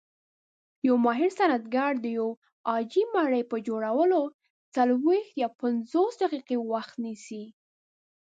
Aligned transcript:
یو 0.87 0.95
ماهر 1.05 1.29
صنعتګر 1.37 1.93
د 1.99 2.05
یوې 2.17 2.37
عاجي 2.69 3.03
مرۍ 3.13 3.43
په 3.51 3.57
جوړولو 3.67 4.21
څلويښت- 4.73 5.35
پنځوس 5.61 6.13
دقیقې 6.23 6.57
وخت 6.71 6.93
نیسي. 7.03 7.43